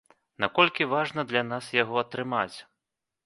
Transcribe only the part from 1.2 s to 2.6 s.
для нас яго атрымаць?